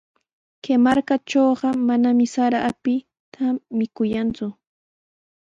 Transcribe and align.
Kay 0.63 0.77
markatrawqa 0.85 1.69
manami 1.87 2.25
sara 2.33 2.59
apita 2.69 3.43
mikuyanku. 3.77 4.47